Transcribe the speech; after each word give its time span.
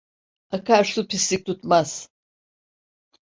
Akarsu 0.57 1.03
pislik 1.09 1.43
tutmaz. 1.45 1.91